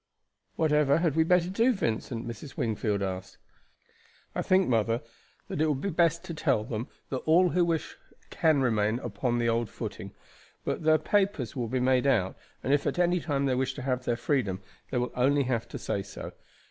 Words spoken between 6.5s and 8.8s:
them that all who wish can